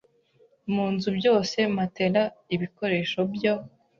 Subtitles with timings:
[0.73, 3.53] munzu byose Matelas ibikoresho byo